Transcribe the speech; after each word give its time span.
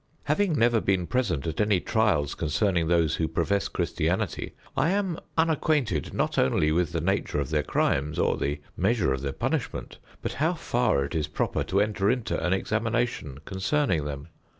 Having 0.23 0.53
never 0.57 0.81
been 0.81 1.05
present 1.05 1.45
at 1.45 1.61
any 1.61 1.79
trials 1.79 2.33
concerning 2.33 2.87
those 2.87 3.17
who 3.17 3.27
profess 3.27 3.67
Christianity, 3.67 4.55
I 4.75 4.89
am 4.89 5.19
unacquainted 5.37 6.11
not 6.11 6.39
only 6.39 6.71
with 6.71 6.91
the 6.91 6.99
nature 6.99 7.39
of 7.39 7.51
their 7.51 7.61
crimes, 7.61 8.17
or 8.17 8.35
the 8.35 8.61
measure 8.75 9.13
of 9.13 9.21
their 9.21 9.31
punishment, 9.31 9.99
but 10.23 10.33
how 10.41 10.55
far 10.55 11.05
it 11.05 11.13
is 11.13 11.27
proper 11.27 11.63
to 11.65 11.81
enter 11.81 12.09
into 12.09 12.43
an 12.43 12.51
examination 12.51 13.41
concerning 13.45 14.03
them. 14.05 14.29